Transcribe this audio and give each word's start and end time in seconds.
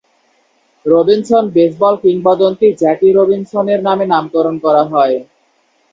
Robinson 0.85 1.43
baseball 1.55 1.95
কিংবদন্তি 2.03 2.67
Jackie 2.81 3.09
রবিনসনের 3.11 3.79
নামে 3.87 4.05
নামকরণ 4.13 4.55
করা 4.65 4.83
হয়। 4.91 5.17